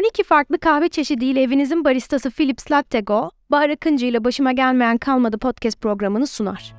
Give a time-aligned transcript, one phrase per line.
[0.00, 5.38] 12 farklı kahve çeşidiyle evinizin baristası Philips Latte Go, Bahar Akıncı ile Başıma Gelmeyen Kalmadı
[5.38, 6.74] podcast programını sunar.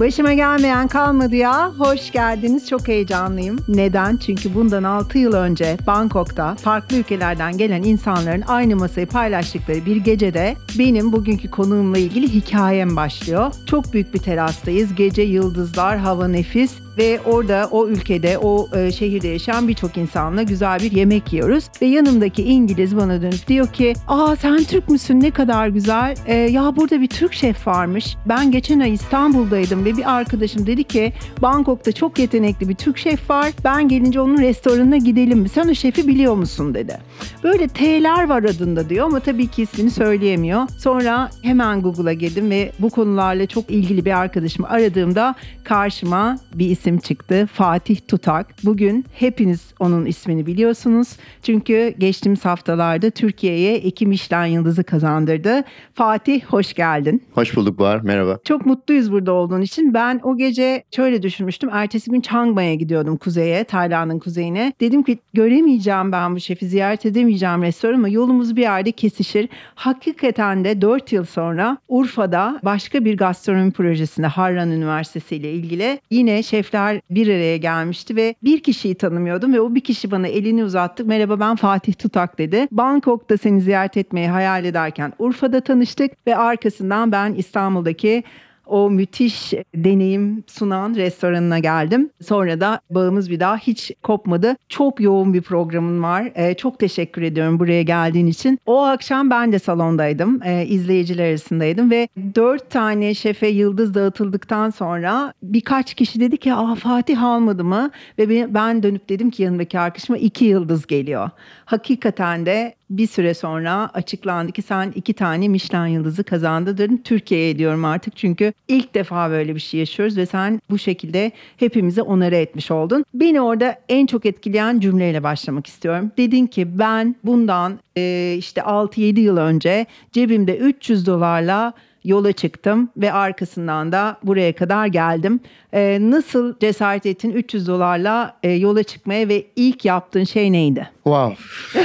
[0.00, 1.70] Başıma gelmeyen kalmadı ya.
[1.78, 2.68] Hoş geldiniz.
[2.68, 3.58] Çok heyecanlıyım.
[3.68, 4.16] Neden?
[4.16, 10.56] Çünkü bundan 6 yıl önce Bangkok'ta farklı ülkelerden gelen insanların aynı masayı paylaştıkları bir gecede
[10.78, 13.52] benim bugünkü konuğumla ilgili hikayem başlıyor.
[13.66, 14.94] Çok büyük bir terastayız.
[14.94, 20.80] Gece yıldızlar, hava nefis ve orada o ülkede o e, şehirde yaşayan birçok insanla güzel
[20.80, 21.64] bir yemek yiyoruz.
[21.82, 25.20] Ve yanımdaki İngiliz bana dönüp diyor ki aa sen Türk müsün?
[25.20, 26.16] Ne kadar güzel.
[26.26, 28.16] E, ya burada bir Türk şef varmış.
[28.26, 31.12] Ben geçen ay İstanbul'daydım ve bir arkadaşım dedi ki
[31.42, 33.52] Bangkok'ta çok yetenekli bir Türk şef var.
[33.64, 35.38] Ben gelince onun restoranına gidelim.
[35.38, 36.74] Mi sen o şefi biliyor musun?
[36.74, 36.98] dedi.
[37.44, 40.68] Böyle T'ler var adında diyor ama tabii ki ismini söyleyemiyor.
[40.78, 45.34] Sonra hemen Google'a girdim ve bu konularla çok ilgili bir arkadaşımı aradığımda
[45.64, 47.48] karşıma bir isim çıktı.
[47.52, 48.46] Fatih Tutak.
[48.64, 51.16] Bugün hepiniz onun ismini biliyorsunuz.
[51.42, 55.64] Çünkü geçtiğimiz haftalarda Türkiye'ye iki Michelin yıldızı kazandırdı.
[55.94, 57.22] Fatih hoş geldin.
[57.32, 58.38] Hoş bulduk Bahar, merhaba.
[58.44, 59.94] Çok mutluyuz burada olduğun için.
[59.94, 61.70] Ben o gece şöyle düşünmüştüm.
[61.72, 64.72] Ertesi gün Chiang Mai'ye gidiyordum kuzeye, Tayland'ın kuzeyine.
[64.80, 69.48] Dedim ki göremeyeceğim ben bu şefi, ziyaret edemeyeceğim restoran ama yolumuz bir yerde kesişir.
[69.74, 76.42] Hakikaten de 4 yıl sonra Urfa'da başka bir gastronomi projesinde Harran Üniversitesi ile ilgili yine
[76.70, 81.04] şefler bir araya gelmişti ve bir kişiyi tanımıyordum ve o bir kişi bana elini uzattı.
[81.04, 82.68] Merhaba ben Fatih Tutak dedi.
[82.70, 88.24] Bangkok'ta seni ziyaret etmeyi hayal ederken Urfa'da tanıştık ve arkasından ben İstanbul'daki
[88.70, 92.10] o müthiş deneyim sunan restoranına geldim.
[92.22, 94.56] Sonra da bağımız bir daha hiç kopmadı.
[94.68, 96.32] Çok yoğun bir programın var.
[96.34, 98.58] Ee, çok teşekkür ediyorum buraya geldiğin için.
[98.66, 100.40] O akşam ben de salondaydım.
[100.44, 106.74] Ee, izleyiciler arasındaydım ve dört tane şefe yıldız dağıtıldıktan sonra birkaç kişi dedi ki Aa,
[106.74, 107.90] Fatih almadı mı?
[108.18, 111.30] Ve ben dönüp dedim ki yanımdaki arkadaşıma iki yıldız geliyor.
[111.64, 116.96] Hakikaten de bir süre sonra açıklandı ki sen iki tane Michelin yıldızı kazandırdın.
[117.04, 122.02] Türkiye'ye diyorum artık çünkü ilk defa böyle bir şey yaşıyoruz ve sen bu şekilde hepimizi
[122.02, 123.04] onara etmiş oldun.
[123.14, 126.10] Beni orada en çok etkileyen cümleyle başlamak istiyorum.
[126.18, 131.72] Dedin ki ben bundan e, işte 6-7 yıl önce cebimde 300 dolarla
[132.04, 135.40] yola çıktım ve arkasından da buraya kadar geldim.
[135.72, 140.90] Ee, nasıl cesaret ettin 300 dolarla e, yola çıkmaya ve ilk yaptığın şey neydi?
[141.04, 141.36] Wow.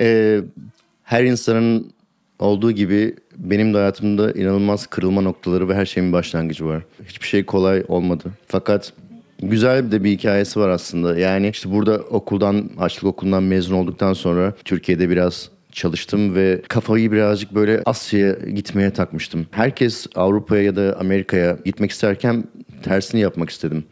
[0.00, 0.40] ee,
[1.04, 1.92] her insanın
[2.38, 6.82] olduğu gibi benim de hayatımda inanılmaz kırılma noktaları ve her şeyin başlangıcı var.
[7.08, 8.30] Hiçbir şey kolay olmadı.
[8.46, 8.92] Fakat
[9.42, 11.18] güzel de bir hikayesi var aslında.
[11.18, 17.54] Yani işte burada okuldan, açlık okulundan mezun olduktan sonra Türkiye'de biraz çalıştım ve kafayı birazcık
[17.54, 19.46] böyle Asya'ya gitmeye takmıştım.
[19.50, 22.44] Herkes Avrupa'ya ya da Amerika'ya gitmek isterken
[22.82, 23.84] tersini yapmak istedim.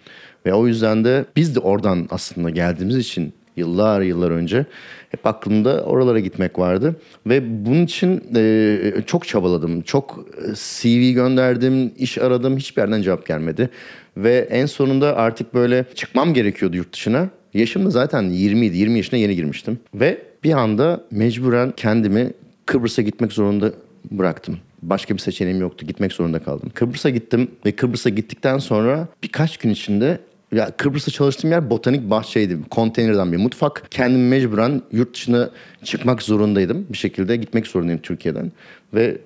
[0.46, 4.66] Ve o yüzden de biz de oradan aslında geldiğimiz için yıllar yıllar önce
[5.10, 6.96] hep aklımda oralara gitmek vardı.
[7.26, 9.82] Ve bunun için e, çok çabaladım.
[9.82, 12.56] Çok e, CV gönderdim, iş aradım.
[12.56, 13.70] Hiçbir yerden cevap gelmedi.
[14.16, 17.28] Ve en sonunda artık böyle çıkmam gerekiyordu yurt dışına.
[17.54, 18.76] Yaşım da zaten 20 idi.
[18.76, 19.78] 20 yaşına yeni girmiştim.
[19.94, 22.30] Ve bir anda mecburen kendimi
[22.66, 23.72] Kıbrıs'a gitmek zorunda
[24.10, 24.58] bıraktım.
[24.82, 25.86] Başka bir seçeneğim yoktu.
[25.86, 26.70] Gitmek zorunda kaldım.
[26.74, 30.18] Kıbrıs'a gittim ve Kıbrıs'a gittikten sonra birkaç gün içinde
[30.52, 32.58] ya Kıbrıs'ta çalıştığım yer botanik bahçeydi.
[32.70, 33.82] Konteynerden bir mutfak.
[33.90, 35.50] Kendim mecburen yurt dışına
[35.84, 36.86] çıkmak zorundaydım.
[36.90, 38.52] Bir şekilde gitmek zorundayım Türkiye'den.
[38.94, 39.18] Ve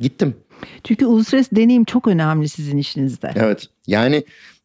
[0.00, 0.34] gittim.
[0.84, 3.32] Çünkü uluslararası deneyim çok önemli sizin işinizde.
[3.36, 3.66] Evet.
[3.86, 4.24] Yani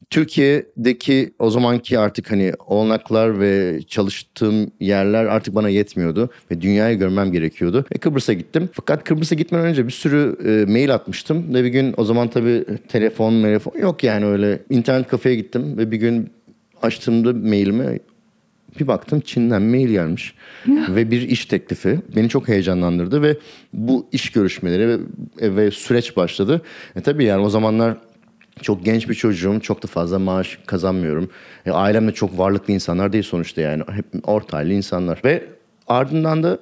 [0.09, 7.31] Türkiye'deki o zamanki artık hani olanaklar ve çalıştığım yerler artık bana yetmiyordu ve dünyayı görmem
[7.31, 7.86] gerekiyordu.
[7.96, 8.69] Ve Kıbrıs'a gittim.
[8.74, 12.66] Fakat Kıbrıs'a gitmeden önce bir sürü e, mail atmıştım ve bir gün o zaman tabii
[12.88, 16.30] telefon, telefon yok yani öyle internet kafeye gittim ve bir gün
[16.81, 18.00] açtığımda mailimi
[18.79, 20.33] bir baktım Çin'den mail gelmiş
[20.67, 23.38] ve bir iş teklifi beni çok heyecanlandırdı ve
[23.73, 25.00] bu iş görüşmeleri
[25.41, 26.61] ve, ve süreç başladı.
[26.95, 27.97] E tabii yani o zamanlar
[28.62, 29.59] çok genç bir çocuğum.
[29.59, 31.30] Çok da fazla maaş kazanmıyorum.
[31.65, 33.83] E, ailem de çok varlıklı insanlar değil sonuçta yani.
[33.92, 35.21] Hep orta insanlar.
[35.25, 35.44] Ve
[35.88, 36.57] ardından da e,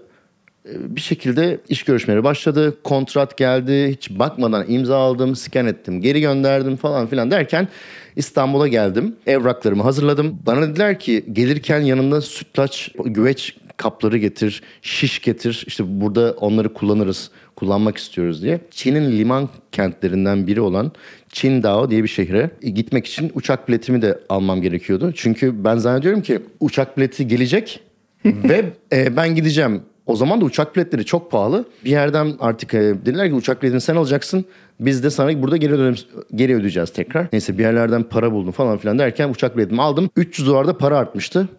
[0.65, 2.77] bir şekilde iş görüşmeleri başladı.
[2.83, 3.91] Kontrat geldi.
[3.91, 7.67] Hiç bakmadan imza aldım, scan ettim, geri gönderdim falan filan derken
[8.15, 9.15] İstanbul'a geldim.
[9.27, 10.39] Evraklarımı hazırladım.
[10.45, 15.63] Bana dediler ki gelirken yanında sütlaç, güveç kapları getir, şiş getir.
[15.67, 18.59] İşte burada onları kullanırız, kullanmak istiyoruz diye.
[18.71, 20.91] Çin'in liman kentlerinden biri olan
[21.29, 25.13] Qingdao diye bir şehre gitmek için uçak biletimi de almam gerekiyordu.
[25.15, 27.79] Çünkü ben zannediyorum ki uçak bileti gelecek
[28.25, 29.81] ve e, ben gideceğim.
[30.06, 31.66] O zaman da uçak biletleri çok pahalı.
[31.86, 34.46] Bir yerden artık e, dediler ki uçak biletini sen alacaksın.
[34.80, 35.96] Biz de sana burada geri, dönem,
[36.36, 37.28] geri ödeyeceğiz tekrar.
[37.34, 40.10] Neyse bir yerlerden para buldum falan filan derken uçak biletimi aldım.
[40.16, 41.50] 300 dolarda para artmıştı.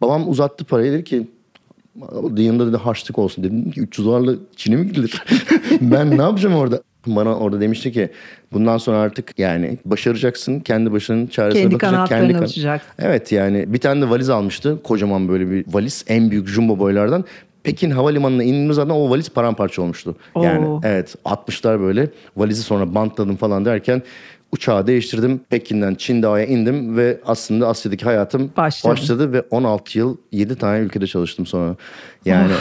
[0.00, 1.26] Babam uzattı parayı dedi ki
[2.36, 5.22] yanında dedi harçlık olsun dedim ki 300 dolarla Çin'e mi gidilir?
[5.80, 6.82] ben ne yapacağım orada?
[7.06, 8.08] Bana orada demişti ki
[8.52, 10.60] bundan sonra artık yani başaracaksın.
[10.60, 11.96] Kendi başının çaresine Kendi bakacaksın.
[12.06, 12.90] kanatlarına kan- uçacaksın.
[12.98, 14.78] Evet yani bir tane de valiz almıştı.
[14.84, 16.04] Kocaman böyle bir valiz.
[16.08, 17.24] En büyük jumbo boylardan.
[17.62, 20.16] Pekin havalimanına indiğimiz zaman o valiz paramparça olmuştu.
[20.36, 20.80] Yani Oo.
[20.84, 22.08] evet 60'lar böyle.
[22.36, 24.02] Valizi sonra bantladım falan derken
[24.52, 25.40] uçağı değiştirdim.
[25.50, 28.92] Pekin'den Çindao'ya indim ve aslında Asya'daki hayatım Başladı.
[28.92, 31.76] başladı ve 16 yıl 7 tane ülkede çalıştım sonra.
[32.24, 32.52] Yani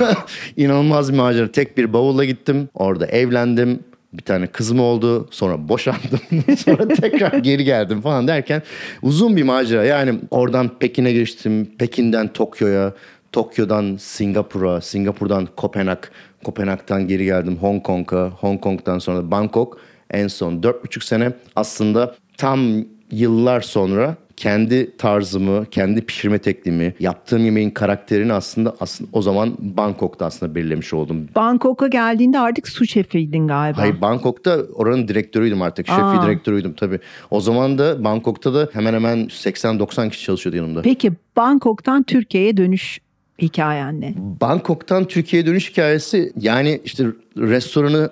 [0.56, 1.52] inanılmaz bir macera.
[1.52, 2.68] Tek bir bavulla gittim.
[2.74, 3.80] Orada evlendim.
[4.12, 5.28] Bir tane kızım oldu.
[5.30, 6.20] Sonra boşandım.
[6.64, 8.62] sonra tekrar geri geldim falan derken
[9.02, 9.84] uzun bir macera.
[9.84, 11.70] Yani oradan Pekin'e geçtim.
[11.78, 12.92] Pekin'den Tokyo'ya.
[13.32, 14.80] Tokyo'dan Singapur'a.
[14.80, 15.98] Singapur'dan Kopenhag.
[16.44, 18.30] Kopenhag'dan geri geldim Hong Kong'a.
[18.30, 19.78] Hong Kong'dan sonra Bangkok.
[20.10, 27.70] En son 4,5 sene aslında tam yıllar sonra kendi tarzımı, kendi pişirme tekniğimi, yaptığım yemeğin
[27.70, 31.28] karakterini aslında aslında o zaman Bangkok'ta aslında belirlemiş oldum.
[31.34, 33.78] Bangkok'a geldiğinde artık su şefiydin galiba.
[33.78, 35.86] Hayır Bangkok'ta oranın direktörüydüm artık.
[35.86, 36.26] Şefi Aa.
[36.26, 37.00] direktörüydüm tabii.
[37.30, 40.82] O zaman da Bangkok'ta da hemen hemen 80-90 kişi çalışıyordu yanımda.
[40.82, 43.00] Peki Bangkok'tan Türkiye'ye dönüş
[43.42, 44.14] hikayen ne?
[44.16, 47.04] Bangkok'tan Türkiye'ye dönüş hikayesi yani işte
[47.36, 48.10] restoranı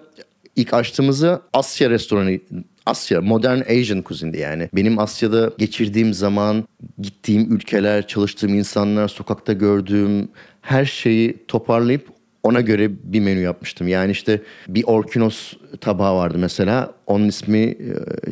[0.56, 2.38] ilk açtığımızda Asya restoranı
[2.86, 4.68] Asya, modern Asian kuzindi yani.
[4.74, 6.64] Benim Asya'da geçirdiğim zaman,
[6.98, 10.28] gittiğim ülkeler, çalıştığım insanlar, sokakta gördüğüm
[10.60, 12.08] her şeyi toparlayıp
[12.42, 13.88] ona göre bir menü yapmıştım.
[13.88, 16.92] Yani işte bir orkinos tabağı vardı mesela.
[17.06, 17.76] Onun ismi e,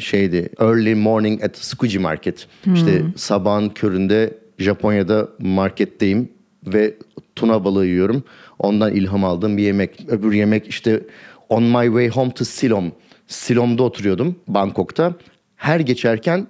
[0.00, 2.47] şeydi Early Morning at Tsukuji Market.
[2.75, 6.29] İşte sabahın köründe Japonya'da marketteyim
[6.67, 6.94] ve
[7.37, 8.23] tuna balığı yiyorum.
[8.59, 10.06] Ondan ilham aldığım bir yemek.
[10.09, 11.03] Öbür yemek işte
[11.49, 12.93] On My Way Home to Silom.
[13.26, 15.14] Silom'da oturuyordum Bangkok'ta.
[15.56, 16.47] Her geçerken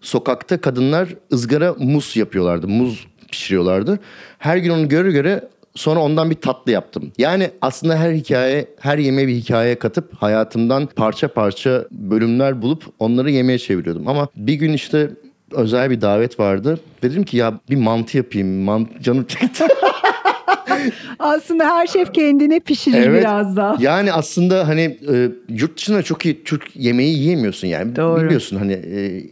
[0.00, 2.68] sokakta kadınlar ızgara muz yapıyorlardı.
[2.68, 3.98] Muz pişiriyorlardı.
[4.38, 7.12] Her gün onu göre göre sonra ondan bir tatlı yaptım.
[7.18, 13.30] Yani aslında her hikaye, her yemeğe bir hikaye katıp hayatımdan parça parça bölümler bulup onları
[13.30, 14.08] yemeğe çeviriyordum.
[14.08, 15.10] Ama bir gün işte
[15.50, 16.80] özel bir davet vardı.
[17.02, 18.62] Dedim ki ya bir mantı yapayım.
[18.62, 19.64] Mantı canım çekti.
[21.18, 23.76] Aslında her şef kendine pişirir biraz da.
[23.80, 27.96] Yani aslında hani e, yurt dışında çok iyi Türk yemeği yiyemiyorsun yani.
[27.96, 28.24] Doğru.
[28.24, 29.22] Biliyorsun hani e,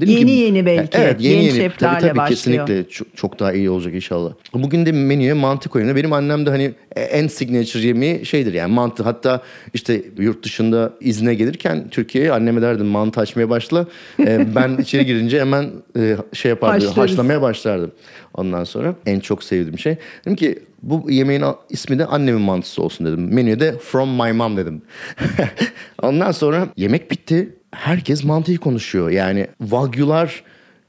[0.00, 0.98] dedim Yeni yeni belki.
[0.98, 1.56] Evet yeni Genç yeni.
[1.56, 2.66] şeflerle tabii, tabii, başlıyor.
[2.66, 4.32] Kesinlikle çok, çok daha iyi olacak inşallah.
[4.52, 5.96] Bugün de menüye mantı koyuyor.
[5.96, 9.02] Benim annem de hani en signature yemeği şeydir yani mantı.
[9.02, 9.42] Hatta
[9.74, 13.86] işte yurt dışında izne gelirken Türkiye'ye anneme derdim mantı açmaya başla.
[14.20, 16.96] E, ben içeri girince hemen e, şey yapardı Haşlarız.
[16.96, 17.92] haşlamaya başlardım.
[18.34, 19.96] Ondan sonra en çok sevdiğim şey.
[20.24, 23.34] Dedim ki bu yemeğin ismi de annemin mantısı olsun dedim.
[23.34, 24.82] Menüde from my mom dedim.
[26.02, 27.54] Ondan sonra yemek bitti.
[27.70, 29.10] Herkes mantıyı konuşuyor.
[29.10, 30.42] Yani wagyular,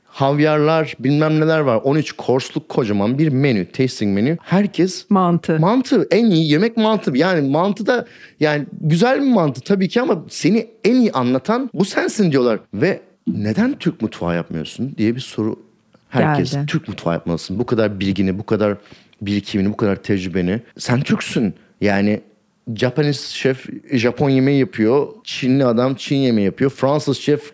[0.06, 1.76] havyarlar bilmem neler var.
[1.84, 4.38] 13 korsluk kocaman bir menü, tasting menü.
[4.42, 5.60] Herkes Mantı.
[5.60, 7.18] Mantı en iyi yemek mantı.
[7.18, 8.06] Yani mantı da
[8.40, 12.60] yani güzel bir mantı tabii ki ama seni en iyi anlatan bu sensin diyorlar.
[12.74, 15.60] Ve neden Türk mutfağı yapmıyorsun diye bir soru
[16.10, 16.54] herkes.
[16.54, 16.66] Geldi.
[16.66, 17.60] Türk mutfağı yapmalısın.
[17.60, 18.78] Bu kadar bilgini, bu kadar
[19.22, 20.60] birikimini, bu kadar tecrübeni.
[20.78, 21.54] Sen Türksün.
[21.82, 22.22] Yani
[22.76, 25.08] Japanese şef Japon yemeği yapıyor.
[25.24, 26.72] Çinli adam Çin yemeği yapıyor.
[26.72, 27.54] Fransız şef,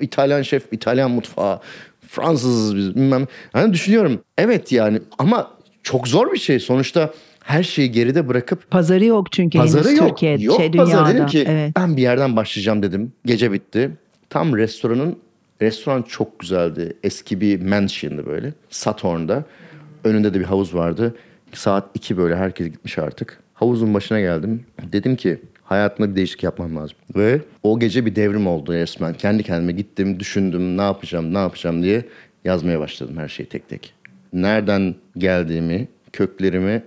[0.00, 1.60] İtalyan şef İtalyan mutfağı.
[2.08, 3.26] Fransızız biz bilmem.
[3.54, 4.20] Yani düşünüyorum.
[4.38, 5.50] Evet yani ama
[5.82, 6.60] çok zor bir şey.
[6.60, 7.12] Sonuçta
[7.44, 10.08] her şeyi geride bırakıp Pazarı yok çünkü pazarı yok.
[10.08, 10.96] Türkiye'de, yok şey, pazarı.
[10.96, 11.14] dünyada.
[11.14, 11.72] Dedim ki evet.
[11.76, 13.12] ben bir yerden başlayacağım dedim.
[13.26, 13.90] Gece bitti.
[14.30, 15.16] Tam restoranın
[15.62, 16.96] restoran çok güzeldi.
[17.02, 18.52] Eski bir mansion'dı böyle.
[18.70, 19.44] Saturn'da.
[20.04, 21.14] Önünde de bir havuz vardı.
[21.52, 23.40] Saat 2 böyle herkes gitmiş artık.
[23.54, 24.64] Havuzun başına geldim.
[24.92, 26.96] Dedim ki hayatımda bir değişiklik yapmam lazım.
[27.16, 29.14] Ve o gece bir devrim oldu resmen.
[29.14, 32.04] Kendi kendime gittim, düşündüm ne yapacağım, ne yapacağım diye
[32.44, 33.94] yazmaya başladım her şeyi tek tek.
[34.32, 36.82] Nereden geldiğimi, köklerimi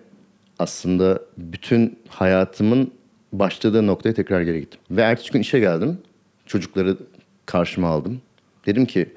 [0.59, 2.91] aslında bütün hayatımın
[3.33, 4.79] başladığı noktaya tekrar geri gittim.
[4.91, 5.97] Ve ertesi gün işe geldim.
[6.45, 6.97] Çocukları
[7.45, 8.21] karşıma aldım.
[8.65, 9.09] Dedim ki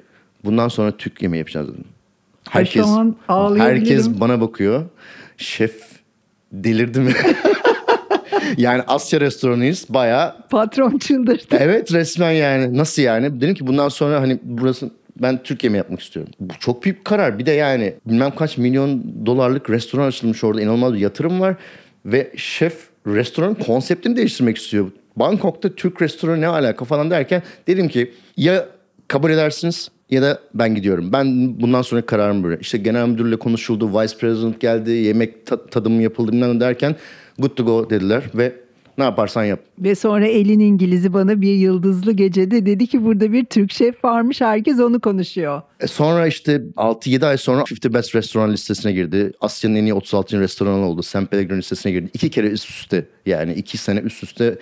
[0.45, 1.85] bundan sonra Türk yemeği yapacağız dedim.
[3.27, 3.81] Ağlayabilirim.
[3.81, 4.85] herkes bana bakıyor.
[5.37, 5.81] Şef
[6.51, 7.13] delirdi mi?
[8.57, 11.57] yani Asya restoranıyız bayağı Patron çıldırdı.
[11.59, 12.77] Evet resmen yani.
[12.77, 13.41] Nasıl yani?
[13.41, 16.33] Dedim ki bundan sonra hani burası ben Türkiye mi yapmak istiyorum?
[16.39, 17.39] Bu çok büyük bir karar.
[17.39, 20.61] Bir de yani bilmem kaç milyon dolarlık restoran açılmış orada.
[20.61, 21.55] inanılmaz bir yatırım var.
[22.05, 24.91] Ve şef restoranın konseptini değiştirmek istiyor.
[25.15, 28.65] Bangkok'ta Türk restoranı ne alaka falan derken dedim ki ya
[29.07, 31.09] kabul edersiniz ya da ben gidiyorum.
[31.13, 32.57] Ben bundan sonra kararım böyle.
[32.61, 36.95] İşte genel müdürle konuşuldu, vice president geldi, yemek ta- tadımı yapıldı bilmem derken
[37.39, 38.53] good to go dediler ve
[38.97, 39.59] ne yaparsan yap.
[39.79, 44.41] Ve sonra elin İngiliz'i bana bir yıldızlı gecede dedi ki burada bir Türk şef varmış
[44.41, 45.61] herkes onu konuşuyor.
[45.79, 49.31] E sonra işte 6-7 ay sonra 50 Best Restoran listesine girdi.
[49.41, 50.39] Asya'nın en iyi 36.
[50.39, 51.03] restoranı oldu.
[51.03, 52.09] San Pellegrino listesine girdi.
[52.13, 54.57] İki kere üst üste yani iki sene üst üste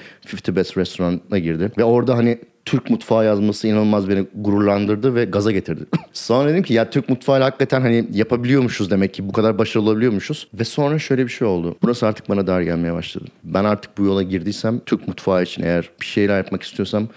[0.48, 1.72] 50 Best Restoran'a girdi.
[1.78, 5.84] Ve orada hani Türk mutfağı yazması inanılmaz beni gururlandırdı ve gaza getirdi.
[6.14, 10.48] sonra dedim ki ya Türk mutfağıyla hakikaten hani yapabiliyormuşuz demek ki bu kadar başarılı olabiliyormuşuz.
[10.54, 11.76] Ve sonra şöyle bir şey oldu.
[11.82, 13.26] Burası artık bana dar gelmeye başladı.
[13.44, 17.08] Ben artık bu yola girdiysem Türk mutfağı için eğer bir şeyler yapmak istiyorsam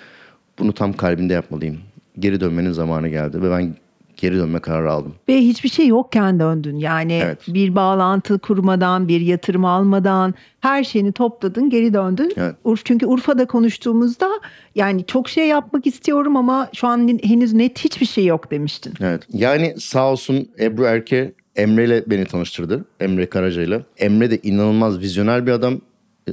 [0.59, 1.79] bunu tam kalbinde yapmalıyım.
[2.19, 3.75] Geri dönmenin zamanı geldi ve ben
[4.17, 5.15] geri dönme kararı aldım.
[5.29, 6.77] Ve hiçbir şey yokken döndün.
[6.77, 7.39] Yani Evet.
[7.49, 12.33] bir bağlantı kurmadan, bir yatırım almadan her şeyini topladın, geri döndün.
[12.37, 12.55] Evet.
[12.65, 14.29] Urf çünkü Urfa'da konuştuğumuzda
[14.75, 18.95] yani çok şey yapmak istiyorum ama şu an henüz net hiçbir şey yok demiştin.
[19.01, 19.23] Evet.
[19.33, 22.85] Yani sağ olsun Ebru Erke Emre ile beni tanıştırdı.
[23.01, 23.83] Emre Karaca ile.
[23.99, 25.81] Emre de inanılmaz vizyoner bir adam.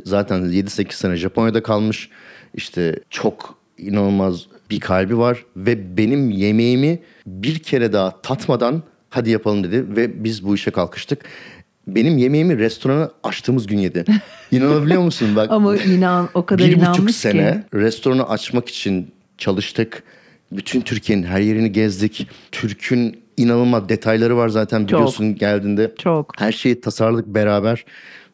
[0.03, 2.09] Zaten 7-8 sene Japonya'da kalmış.
[2.53, 5.45] İşte çok inanılmaz bir kalbi var.
[5.55, 9.95] Ve benim yemeğimi bir kere daha tatmadan hadi yapalım dedi.
[9.95, 11.19] Ve biz bu işe kalkıştık.
[11.87, 14.05] Benim yemeğimi restoranı açtığımız gün yedi.
[14.51, 15.35] İnanabiliyor musun?
[15.35, 17.13] Bak, Ama inan o kadar bir inanmış buçuk ki.
[17.13, 20.03] sene restoranı açmak için çalıştık.
[20.51, 22.27] Bütün Türkiye'nin her yerini gezdik.
[22.51, 25.91] Türk'ün inanılmaz detayları var zaten biliyorsun geldiğinde.
[25.97, 26.41] Çok.
[26.41, 27.85] Her şeyi tasarladık beraber.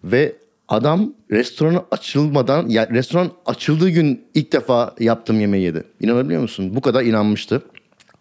[0.04, 0.36] Ve
[0.70, 5.84] adam restoranı açılmadan, ya restoran açıldığı gün ilk defa yaptığım yemeği yedi.
[6.00, 6.76] İnanabiliyor musun?
[6.76, 7.62] Bu kadar inanmıştı.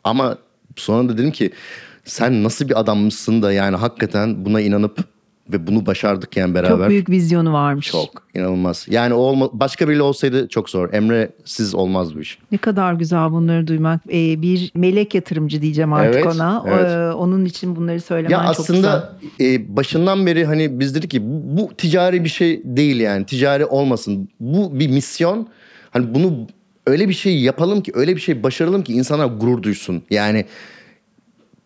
[0.05, 0.39] Ama
[0.77, 1.51] sonra da dedim ki
[2.05, 4.99] sen nasıl bir adammışsın da yani hakikaten buna inanıp
[5.53, 6.79] ve bunu başardık yani beraber.
[6.79, 7.87] Çok büyük vizyonu varmış.
[7.91, 8.87] Çok inanılmaz.
[8.91, 10.93] Yani o olma, başka biriyle olsaydı çok zor.
[10.93, 12.39] Emre siz olmaz bu iş.
[12.53, 14.01] Ne kadar güzel bunları duymak.
[14.09, 16.65] Ee, bir melek yatırımcı diyeceğim artık Evet, ona.
[16.69, 16.87] evet.
[16.91, 18.77] Ee, onun için bunları söylemen Ya çok güzel.
[18.77, 23.27] aslında e, başından beri hani biz dedik ki bu, bu ticari bir şey değil yani.
[23.27, 24.29] Ticari olmasın.
[24.41, 25.49] Bu bir misyon.
[25.91, 26.47] Hani bunu
[26.87, 30.03] öyle bir şey yapalım ki öyle bir şey başaralım ki insanlar gurur duysun.
[30.11, 30.45] Yani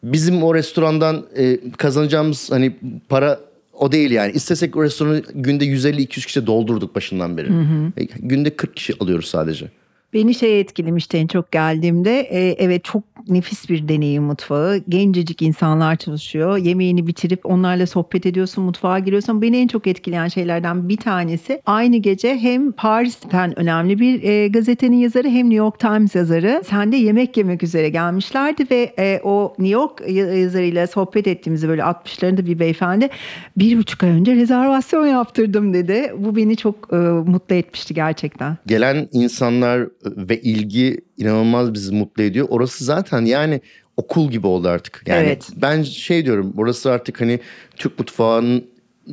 [0.04, 2.76] bizim o restorandan e, kazanacağımız hani
[3.08, 3.40] para
[3.82, 4.32] o değil yani.
[4.32, 7.48] İstesek restoranı günde 150-200 kişi doldurduk başından beri.
[7.96, 9.70] E, günde 40 kişi alıyoruz sadece.
[10.14, 12.20] Beni şey etkilemişti en çok geldiğimde.
[12.20, 14.76] Ee, evet çok nefis bir deneyim mutfağı.
[14.88, 16.56] Gencecik insanlar çalışıyor.
[16.56, 19.42] Yemeğini bitirip onlarla sohbet ediyorsun, mutfağa giriyorsun.
[19.42, 24.96] Beni en çok etkileyen şeylerden bir tanesi aynı gece hem Paris'ten önemli bir e, gazetenin
[24.96, 29.54] yazarı hem New York Times yazarı sen de yemek yemek üzere gelmişlerdi ve e, o
[29.58, 33.08] New York yazarıyla sohbet ettiğimizde böyle 60'larında bir beyefendi
[33.56, 36.12] bir buçuk ay önce rezervasyon yaptırdım dedi.
[36.18, 38.56] Bu beni çok e, mutlu etmişti gerçekten.
[38.66, 42.46] gelen insanlar ve ilgi inanılmaz bizi mutlu ediyor.
[42.50, 43.60] Orası zaten yani
[43.96, 45.02] okul gibi oldu artık.
[45.06, 45.48] Yani Evet.
[45.56, 47.40] ben şey diyorum burası artık hani
[47.76, 48.64] Türk mutfağının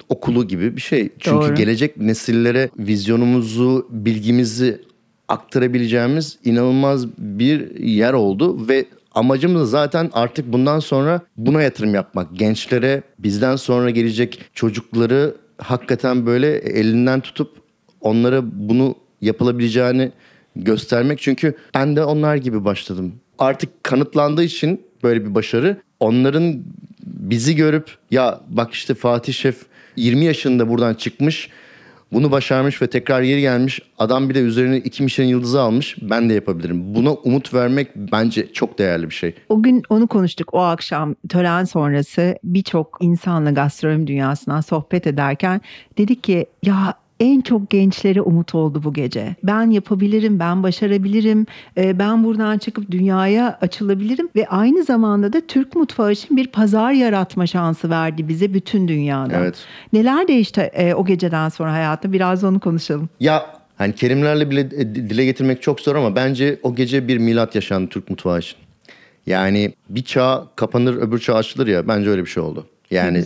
[0.09, 1.09] okulu gibi bir şey.
[1.19, 1.55] Çünkü Doğru.
[1.55, 4.81] gelecek nesillere vizyonumuzu, bilgimizi
[5.27, 12.35] aktarabileceğimiz inanılmaz bir yer oldu ve amacımız da zaten artık bundan sonra buna yatırım yapmak.
[12.35, 17.51] Gençlere, bizden sonra gelecek çocukları hakikaten böyle elinden tutup
[18.01, 20.11] onlara bunu yapılabileceğini
[20.55, 21.19] göstermek.
[21.19, 23.13] Çünkü ben de onlar gibi başladım.
[23.39, 26.63] Artık kanıtlandığı için böyle bir başarı onların
[27.03, 29.65] bizi görüp ya bak işte Fatih Şef
[29.95, 31.49] 20 yaşında buradan çıkmış
[32.13, 33.79] bunu başarmış ve tekrar geri gelmiş.
[33.99, 35.95] Adam bir de üzerine iki Michelin yıldızı almış.
[36.01, 36.95] Ben de yapabilirim.
[36.95, 39.35] Buna umut vermek bence çok değerli bir şey.
[39.49, 45.61] O gün onu konuştuk o akşam tören sonrası birçok insanla gastronomi dünyasından sohbet ederken
[45.97, 49.35] dedik ki ya en çok gençlere umut oldu bu gece.
[49.43, 51.45] Ben yapabilirim, ben başarabilirim,
[51.77, 56.91] e, ben buradan çıkıp dünyaya açılabilirim ve aynı zamanda da Türk mutfağı için bir pazar
[56.91, 59.37] yaratma şansı verdi bize bütün dünyada.
[59.37, 59.65] Evet.
[59.93, 62.13] Neler değişti e, o geceden sonra hayatta?
[62.13, 63.09] Biraz onu konuşalım.
[63.19, 63.45] Ya
[63.77, 68.09] hani kelimelerle bile dile getirmek çok zor ama bence o gece bir milat yaşandı Türk
[68.09, 68.57] mutfağı için.
[69.25, 72.65] Yani bir çağ kapanır öbür çağ açılır ya bence öyle bir şey oldu.
[72.91, 73.23] Yani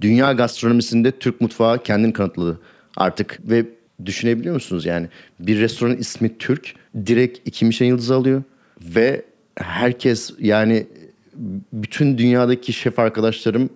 [0.00, 2.60] dünya gastronomisinde Türk mutfağı kendini kanıtladı
[2.96, 3.64] artık ve
[4.04, 5.08] düşünebiliyor musunuz yani
[5.40, 6.74] bir restoranın ismi Türk
[7.06, 8.42] direkt iki Michelin yıldızı alıyor
[8.82, 9.22] ve
[9.56, 10.86] herkes yani
[11.72, 13.70] bütün dünyadaki şef arkadaşlarım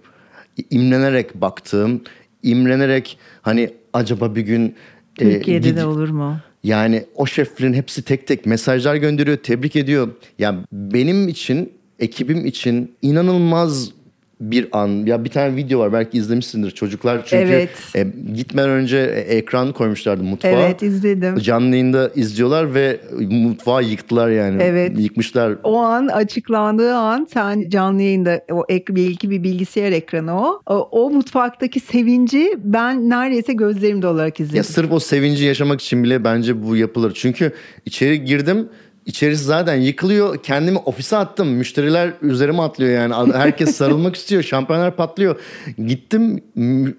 [0.71, 2.03] imrenerek baktığım,
[2.43, 4.75] imrenerek hani acaba bir gün
[5.19, 6.41] e, Türkiye'de gidip- de olur mu?
[6.65, 10.09] yani o şeflerin hepsi tek tek mesajlar gönderiyor, tebrik ediyor.
[10.39, 13.91] Ya benim için, ekibim için inanılmaz
[14.41, 17.71] bir an ya bir tane video var belki izlemişsindir çocuklar çünkü Evet.
[17.95, 20.49] e, gitmeden önce e, ekran koymuşlardı mutfağa.
[20.49, 21.39] Evet izledim.
[21.39, 23.01] Canlı yayında izliyorlar ve
[23.31, 24.63] mutfağı yıktılar yani.
[24.63, 24.99] Evet.
[24.99, 25.57] Yıkmışlar.
[25.65, 30.61] O an açıklandığı an sen canlı yayında o ek, belki bir bilgisayar ekranı o.
[30.67, 30.89] o.
[30.91, 34.57] o mutfaktaki sevinci ben neredeyse gözlerim dolarak izledim.
[34.57, 37.13] Ya sırf o sevinci yaşamak için bile bence bu yapılır.
[37.15, 37.53] Çünkü
[37.85, 38.69] içeri girdim.
[39.07, 40.43] İçerisi zaten yıkılıyor.
[40.43, 41.49] Kendimi ofise attım.
[41.49, 43.33] Müşteriler üzerime atlıyor yani.
[43.33, 44.43] Herkes sarılmak istiyor.
[44.43, 45.41] Şampiyoner patlıyor.
[45.87, 46.41] Gittim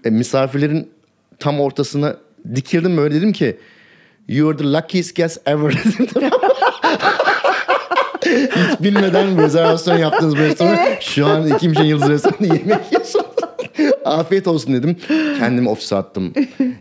[0.05, 0.89] e, misafirlerin
[1.39, 2.17] tam ortasına
[2.55, 3.57] dikildim böyle dedim ki
[4.27, 6.29] You are the luckiest guest ever dedim.
[8.25, 10.79] Hiç bilmeden rezervasyon yaptığınız bir restoran.
[10.99, 13.21] Şu an iki Michelin yıldız restoranında yemek yiyorsun.
[14.05, 14.95] Afiyet olsun dedim.
[15.39, 16.33] Kendimi ofise attım.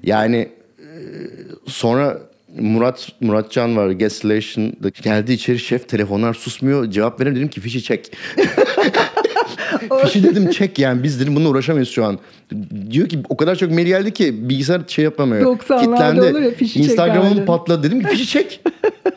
[0.02, 0.88] Yani e,
[1.66, 2.18] sonra
[2.60, 8.12] Murat Muratcan var Gaselation'da geldi içeri şef telefonlar susmuyor cevap veremiyorum dedim ki fişi çek.
[10.04, 12.18] fişi dedim çek yani biz dedim bununla uğraşamayız şu an.
[12.90, 15.58] Diyor ki o kadar çok mail geldi ki bilgisayar şey yapamıyor.
[15.58, 18.60] 90'larda olur ya, fişi Instagram'ım patladı dedim ki fişi çek.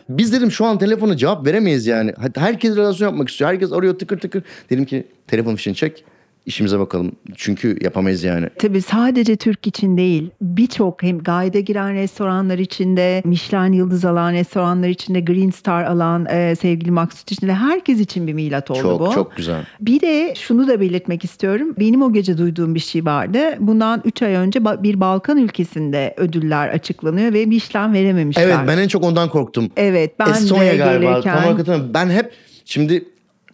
[0.09, 2.13] Biz dedim şu an telefona cevap veremeyiz yani.
[2.35, 3.49] Herkes relasyon yapmak istiyor.
[3.51, 4.43] Herkes arıyor tıkır tıkır.
[4.69, 6.03] Dedim ki telefon fişini çek.
[6.45, 7.11] İşimize bakalım.
[7.35, 8.49] Çünkü yapamayız yani.
[8.59, 14.87] Tabii sadece Türk için değil birçok hem guide'e giren restoranlar içinde, Michelin yıldız alan restoranlar
[14.87, 19.11] içinde, Green Star alan e, sevgili Maksut içinde herkes için bir milat oldu Çok bu.
[19.13, 19.61] çok güzel.
[19.81, 21.75] Bir de şunu da belirtmek istiyorum.
[21.79, 23.39] Benim o gece duyduğum bir şey vardı.
[23.59, 28.43] Bundan 3 ay önce bir Balkan ülkesinde ödüller açıklanıyor ve Michelin verememişler.
[28.43, 29.69] Evet ben en çok ondan korktum.
[29.77, 31.11] Evet ben Estonya de galiba.
[31.11, 31.93] gelirken Tam hatırlamıyorum.
[31.93, 32.31] Ben hep
[32.65, 33.05] şimdi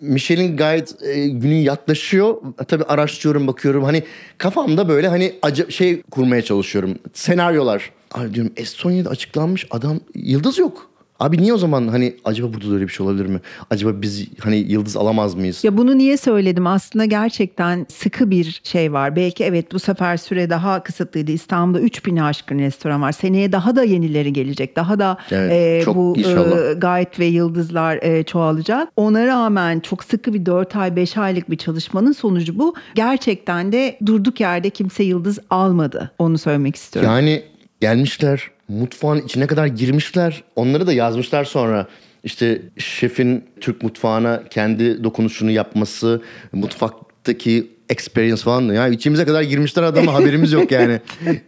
[0.01, 2.35] Michelin Guide e, günü yaklaşıyor.
[2.67, 3.83] Tabii araştırıyorum, bakıyorum.
[3.83, 4.03] Hani
[4.37, 6.95] kafamda böyle hani acı şey kurmaya çalışıyorum.
[7.13, 7.91] Senaryolar.
[8.11, 10.89] Abi diyorum Estonya'da açıklanmış adam yıldız yok.
[11.19, 13.39] Abi niye o zaman hani acaba burada da öyle bir şey olabilir mi?
[13.69, 15.63] Acaba biz hani yıldız alamaz mıyız?
[15.63, 16.67] Ya bunu niye söyledim?
[16.67, 19.15] Aslında gerçekten sıkı bir şey var.
[19.15, 21.31] Belki evet bu sefer süre daha kısıtlıydı.
[21.31, 23.11] İstanbul'da 3000 aşkın restoran var.
[23.11, 24.75] Seneye daha da yenileri gelecek.
[24.75, 26.69] Daha da Evet, e, bu inşallah.
[26.69, 28.89] e, guide ve yıldızlar e, çoğalacak.
[28.95, 32.75] Ona rağmen çok sıkı bir 4 ay 5 aylık bir çalışmanın sonucu bu.
[32.95, 36.11] Gerçekten de durduk yerde kimse yıldız almadı.
[36.19, 37.11] Onu söylemek istiyorum.
[37.11, 37.43] Yani
[37.81, 40.43] gelmişler mutfağın içine kadar girmişler.
[40.55, 41.87] Onları da yazmışlar sonra.
[42.23, 46.21] İşte şefin Türk mutfağına kendi dokunuşunu yapması,
[46.53, 48.61] mutfaktaki experience falan.
[48.73, 50.99] Ya içimize kadar girmişler adama haberimiz yok yani.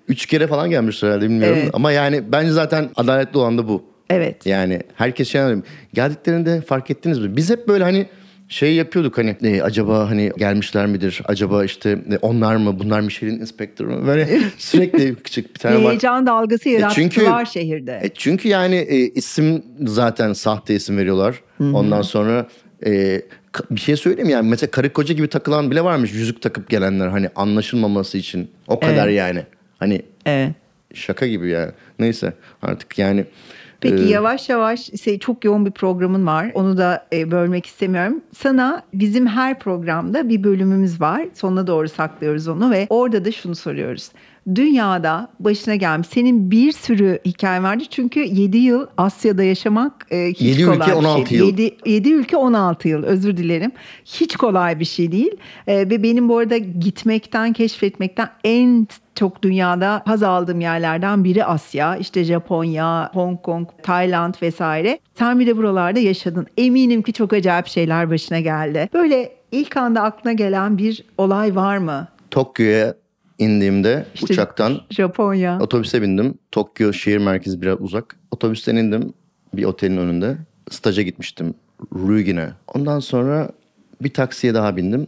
[0.07, 1.59] Üç kere falan gelmişler herhalde bilmiyorum.
[1.61, 1.69] Evet.
[1.73, 3.83] Ama yani bence zaten adaletli olan da bu.
[4.09, 4.45] Evet.
[4.45, 5.61] Yani herkes şey anlıyor.
[5.93, 7.35] Geldiklerinde fark ettiniz mi?
[7.35, 8.07] Biz hep böyle hani
[8.49, 11.21] şey yapıyorduk hani e, acaba hani gelmişler midir?
[11.25, 12.79] Acaba işte e, onlar mı?
[12.79, 14.07] Bunlar Michelin inspektörü mü?
[14.07, 15.91] Böyle sürekli küçük bir tane var.
[15.91, 17.99] Heyecan dalgası yarattılar çünkü- şehirde.
[18.03, 21.41] E çünkü yani e, isim zaten sahte isim veriyorlar.
[21.59, 22.47] Ondan sonra
[22.85, 23.21] e,
[23.71, 27.29] bir şey söyleyeyim yani mesela karı koca gibi takılan bile varmış yüzük takıp gelenler hani
[27.35, 28.51] anlaşılmaması için.
[28.67, 29.17] O kadar Evet.
[29.17, 29.43] yani.
[29.79, 30.51] Hani evet.
[30.93, 31.71] şaka gibi yani.
[31.99, 33.25] Neyse artık yani.
[33.81, 36.51] Peki e, yavaş yavaş şey, çok yoğun bir programın var.
[36.53, 38.21] Onu da e, bölmek istemiyorum.
[38.37, 41.27] Sana bizim her programda bir bölümümüz var.
[41.33, 44.11] Sonuna doğru saklıyoruz onu ve orada da şunu soruyoruz.
[44.55, 47.83] Dünyada başına gelmiş senin bir sürü hikayen vardı.
[47.89, 51.37] Çünkü 7 yıl Asya'da yaşamak e, hiç Yedi kolay ülke, bir 16 şey.
[51.37, 51.47] yıl.
[51.47, 53.71] 7, 7 ülke 16 yıl özür dilerim.
[54.05, 55.37] Hiç kolay bir şey değil.
[55.67, 61.97] E, ve benim bu arada gitmekten, keşfetmekten en çok dünyada haz aldığım yerlerden biri Asya.
[61.97, 64.99] İşte Japonya, Hong Kong, Tayland vesaire.
[65.13, 66.47] Sen bir de buralarda yaşadın.
[66.57, 68.89] Eminim ki çok acayip şeyler başına geldi.
[68.93, 72.07] Böyle ilk anda aklına gelen bir olay var mı?
[72.31, 72.93] Tokyo'ya
[73.39, 75.59] indiğimde İşte- uçaktan Japonya.
[75.59, 76.33] otobüse bindim.
[76.51, 78.15] Tokyo şehir merkezi biraz uzak.
[78.31, 79.13] Otobüsten indim
[79.53, 80.37] bir otelin önünde.
[80.71, 81.53] Staja gitmiştim
[81.95, 82.49] Ruigin'e.
[82.73, 83.49] Ondan sonra
[84.03, 85.07] bir taksiye daha bindim.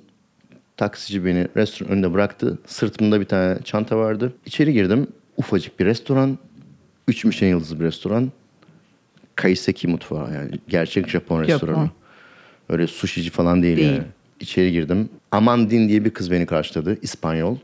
[0.78, 2.60] Taksici beni restoran önünde bıraktı.
[2.68, 4.34] Sırtımda bir tane çanta vardı.
[4.46, 5.08] İçeri girdim.
[5.38, 6.38] Ufacık bir restoran.
[7.08, 8.32] Üç Michelin yıldızlı bir restoran.
[9.36, 10.52] Kaiseki mutfağı yani.
[10.68, 11.90] Gerçek Japon restoranı.
[12.70, 13.92] Öyle sushici falan değil, Değil.
[13.92, 14.04] yani.
[14.40, 15.10] İçeri girdim.
[15.32, 16.98] Amandine diye bir kız beni karşıladı.
[17.02, 17.58] İspanyol.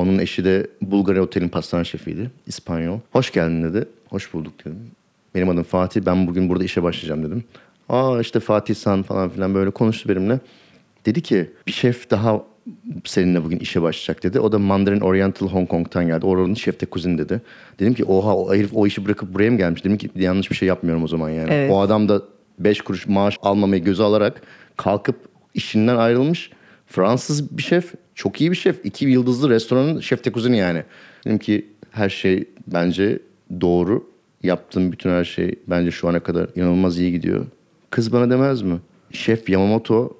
[0.00, 2.30] Onun eşi de Bulgar Otel'in pastane şefiydi.
[2.46, 2.98] İspanyol.
[3.12, 3.88] Hoş geldin dedi.
[4.08, 4.78] Hoş bulduk dedim.
[5.34, 6.00] Benim adım Fatih.
[6.06, 7.44] Ben bugün burada işe başlayacağım dedim.
[7.88, 10.40] Aa işte Fatih San falan filan böyle konuştu benimle.
[11.06, 12.42] Dedi ki bir şef daha
[13.04, 14.40] seninle bugün işe başlayacak dedi.
[14.40, 16.26] O da Mandarin Oriental Hong Kong'tan geldi.
[16.26, 17.40] Oranın şef de kuzin dedi.
[17.80, 19.84] Dedim ki oha o herif o işi bırakıp buraya mı gelmiş?
[19.84, 21.52] Dedim ki yanlış bir şey yapmıyorum o zaman yani.
[21.52, 21.70] Evet.
[21.72, 22.22] O adam da
[22.58, 24.42] 5 kuruş maaş almamayı göze alarak
[24.76, 25.16] kalkıp
[25.54, 26.50] işinden ayrılmış.
[26.90, 28.80] Fransız bir şef, çok iyi bir şef.
[28.84, 30.84] İki yıldızlı restoranın şef de kuzini yani.
[31.24, 33.18] Dedim ki her şey bence
[33.60, 34.10] doğru.
[34.42, 37.46] Yaptığım bütün her şey bence şu ana kadar inanılmaz iyi gidiyor.
[37.90, 38.80] Kız bana demez mi?
[39.12, 40.16] Şef Yamamoto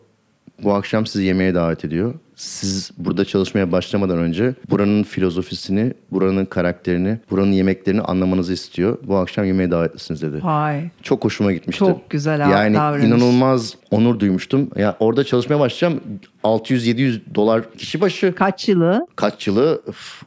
[0.63, 2.15] bu akşam sizi yemeğe davet ediyor.
[2.37, 8.99] Siz burada çalışmaya başlamadan önce buranın filozofisini, buranın karakterini, buranın yemeklerini anlamanızı istiyor.
[9.03, 10.45] Bu akşam yemeğe davetlisiniz dedi.
[10.45, 10.81] Vay.
[11.03, 11.79] Çok hoşuma gitmişti.
[11.79, 13.07] Çok güzel Yani davranış.
[13.07, 14.71] inanılmaz onur duymuştum.
[14.77, 16.03] Ya orada çalışmaya başlayacağım.
[16.45, 18.35] 600-700 dolar kişi başı.
[18.35, 19.07] Kaç yılı?
[19.17, 19.83] Kaç yılı?
[19.89, 20.23] Üf,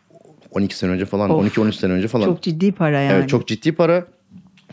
[0.52, 1.58] 12 sene önce falan, Of.
[1.58, 2.26] 12-13 sene önce falan.
[2.26, 3.14] Çok ciddi para yani.
[3.14, 4.06] Evet çok ciddi para.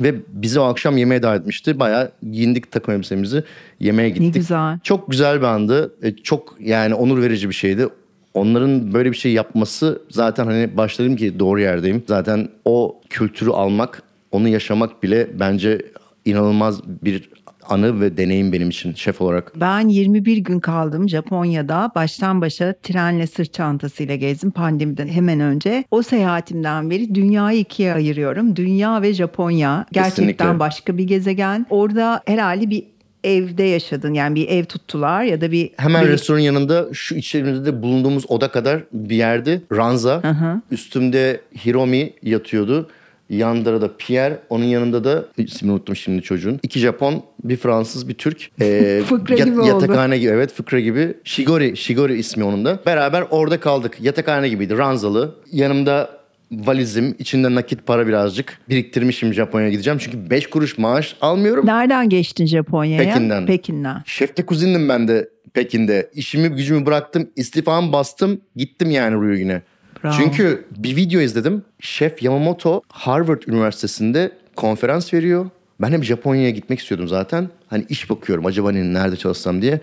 [0.00, 1.80] Ve bizi o akşam yemeğe davet etmişti.
[1.80, 3.44] Bayağı giyindik takım elbisemizi.
[3.80, 4.34] Yemeğe gittik.
[4.34, 4.78] güzel.
[4.82, 5.94] Çok güzel bir andı.
[6.02, 7.86] E, Çok yani onur verici bir şeydi.
[8.34, 12.02] Onların böyle bir şey yapması zaten hani başladım ki doğru yerdeyim.
[12.08, 15.82] Zaten o kültürü almak, onu yaşamak bile bence
[16.24, 17.30] inanılmaz bir
[17.68, 19.52] anı ve deneyim benim için şef olarak.
[19.60, 21.92] Ben 21 gün kaldım Japonya'da.
[21.94, 25.84] Baştan başa trenle sırt çantasıyla gezdim pandemiden hemen önce.
[25.90, 28.56] O seyahatimden beri dünyayı ikiye ayırıyorum.
[28.56, 29.86] Dünya ve Japonya.
[29.92, 30.58] Gerçekten Kesinlikle.
[30.58, 31.66] başka bir gezegen.
[31.70, 32.84] Orada herhalde bir
[33.24, 34.14] evde yaşadın.
[34.14, 35.70] Yani bir ev tuttular ya da bir...
[35.76, 40.22] Hemen bir- restoranın yanında şu içerimizde bulunduğumuz oda kadar bir yerde ranza.
[40.24, 40.60] hı.
[40.70, 42.88] Üstümde Hiromi yatıyordu.
[43.30, 44.38] Yanında da Pierre.
[44.48, 46.60] Onun yanında da ismini unuttum şimdi çocuğun.
[46.62, 48.50] İki Japon, bir Fransız, bir Türk.
[48.60, 49.68] Ee, Fıkra gibi oldu.
[49.68, 51.14] Yatakhane gibi evet fıkra gibi.
[51.24, 52.78] Shigori, Shigori ismi onun da.
[52.86, 53.96] Beraber orada kaldık.
[54.00, 55.34] Yatakhane gibiydi ranzalı.
[55.52, 56.20] Yanımda
[56.52, 58.58] valizim, içinde nakit para birazcık.
[58.68, 59.98] Biriktirmişim Japonya'ya gideceğim.
[60.02, 61.66] Çünkü 5 kuruş maaş almıyorum.
[61.66, 63.04] Nereden geçtin Japonya'ya?
[63.04, 63.46] Pekin'den.
[63.46, 64.02] Pekin'den.
[64.06, 66.10] Şefte kuzindim ben de Pekin'de.
[66.14, 67.30] İşimi gücümü bıraktım.
[67.36, 68.40] istifamı bastım.
[68.56, 69.62] Gittim yani Ryugyu'ne.
[70.04, 70.14] Bravo.
[70.16, 71.62] Çünkü bir video izledim.
[71.80, 75.50] Şef Yamamoto Harvard Üniversitesi'nde konferans veriyor.
[75.80, 77.48] Ben hep Japonya'ya gitmek istiyordum zaten.
[77.68, 79.80] Hani iş bakıyorum acaba hani nerede çalışsam diye.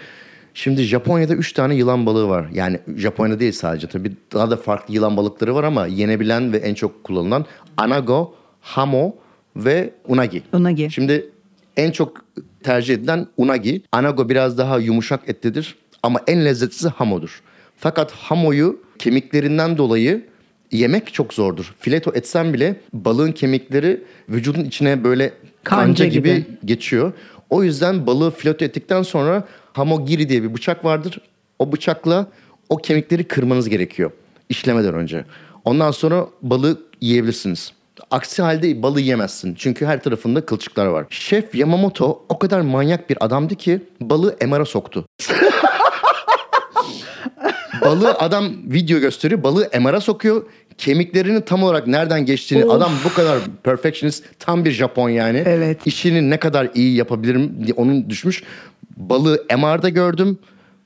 [0.53, 2.45] Şimdi Japonya'da 3 tane yılan balığı var.
[2.53, 4.11] Yani Japonya'da değil sadece tabii.
[4.33, 7.45] Daha da farklı yılan balıkları var ama yenebilen ve en çok kullanılan
[7.77, 9.15] anago, hamo
[9.55, 10.43] ve unagi.
[10.53, 10.91] Unagi.
[10.91, 11.29] Şimdi
[11.77, 12.25] en çok
[12.63, 13.81] tercih edilen unagi.
[13.91, 17.41] Anago biraz daha yumuşak etlidir ama en lezzetlisi hamodur.
[17.77, 20.25] Fakat hamoyu kemiklerinden dolayı
[20.71, 21.75] yemek çok zordur.
[21.79, 25.33] Fileto etsen bile balığın kemikleri vücudun içine böyle
[25.63, 26.45] kanca, Kanca gibi, gibi.
[26.65, 27.13] geçiyor.
[27.49, 31.21] O yüzden balığı fileto ettikten sonra hamogiri diye bir bıçak vardır.
[31.59, 32.27] O bıçakla
[32.69, 34.11] o kemikleri kırmanız gerekiyor
[34.49, 35.25] işlemeden önce.
[35.65, 37.73] Ondan sonra balığı yiyebilirsiniz.
[38.11, 39.55] Aksi halde balığı yemezsin.
[39.55, 41.05] Çünkü her tarafında kılçıklar var.
[41.09, 45.05] Şef Yamamoto o kadar manyak bir adamdı ki balığı MR'a soktu.
[47.81, 49.43] balığı adam video gösteriyor.
[49.43, 50.43] Balığı MR'a sokuyor.
[50.77, 52.71] Kemiklerinin tam olarak nereden geçtiğini Of.
[52.71, 55.43] adam bu kadar perfectionist tam bir Japon yani.
[55.45, 55.87] Evet.
[55.87, 58.43] İşini ne kadar iyi yapabilirim diye onun düşmüş.
[58.97, 60.37] Balığı MR'da gördüm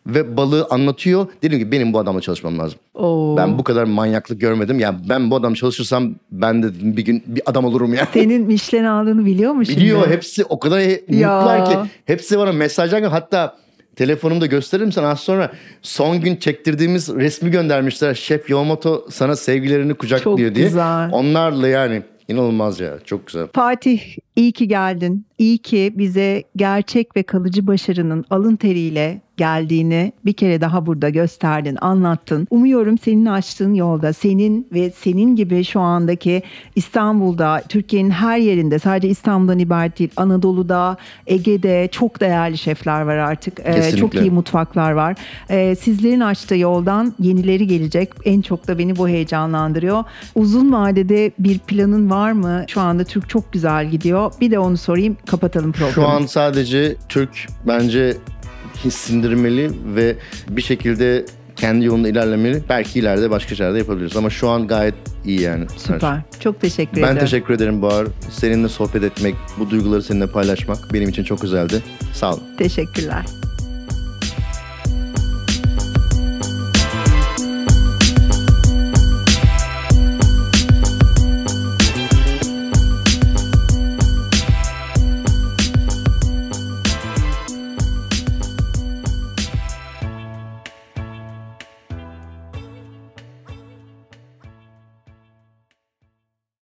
[0.07, 1.27] ve balığı anlatıyor.
[1.43, 2.79] Dedim ki benim bu adamla çalışmam lazım.
[2.93, 3.37] Oo.
[3.37, 4.79] Ben bu kadar manyaklık görmedim.
[4.79, 8.07] Yani ben bu adam çalışırsam ben de bir gün bir adam olurum yani.
[8.13, 9.79] Senin Michelin aldığını biliyor mu şimdi?
[9.79, 10.95] Biliyor hepsi o kadar Ya.
[11.09, 11.89] mutlular ki.
[12.05, 13.55] Hepsi bana mesajlar hatta
[13.95, 15.51] telefonumda gösteririm sana az sonra
[15.81, 18.13] son gün çektirdiğimiz resmi göndermişler.
[18.13, 20.65] Şef Yamamoto sana sevgilerini kucaklıyor Çok diye.
[20.65, 21.09] güzel.
[21.11, 23.47] Onlarla yani inanılmaz ya çok güzel.
[23.55, 24.01] Fatih
[24.35, 25.25] iyi ki geldin.
[25.37, 31.77] İyi ki bize gerçek ve kalıcı başarının alın teriyle geldiğini bir kere daha burada gösterdin,
[31.81, 32.47] anlattın.
[32.49, 36.43] Umuyorum senin açtığın yolda senin ve senin gibi şu andaki
[36.75, 43.59] İstanbul'da, Türkiye'nin her yerinde sadece İstanbul'dan ibaret değil, Anadolu'da, Ege'de çok değerli şefler var artık.
[43.59, 45.15] Ee, çok iyi mutfaklar var.
[45.49, 48.09] Ee, sizlerin açtığı yoldan yenileri gelecek.
[48.25, 50.03] En çok da beni bu heyecanlandırıyor.
[50.35, 52.63] Uzun vadede bir planın var mı?
[52.67, 54.20] Şu anda Türk çok güzel gidiyor.
[54.41, 55.93] Bir de onu sorayım, kapatalım programı.
[55.93, 58.17] Şu an sadece Türk bence
[58.85, 60.15] hissindirmeli ve
[60.49, 62.63] bir şekilde kendi yolunda ilerlemeli.
[62.69, 65.65] Belki ileride başka şeyler de yapabiliriz ama şu an gayet iyi yani.
[65.77, 66.21] Süper.
[66.39, 67.19] Çok teşekkür Ben ederim.
[67.19, 68.07] teşekkür ederim Bahar.
[68.29, 71.81] Seninle sohbet etmek, bu duyguları seninle paylaşmak benim için çok güzeldi.
[72.13, 72.43] Sağ olun.
[72.57, 73.25] Teşekkürler.